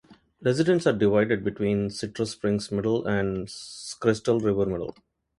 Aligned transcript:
Residents 0.41 0.87
are 0.87 0.93
divided 0.93 1.43
between 1.43 1.91
Citrus 1.91 2.31
Springs 2.31 2.71
Middle 2.71 3.05
and 3.05 3.47
Crystal 3.99 4.39
River 4.39 4.65
Middle. 4.65 4.95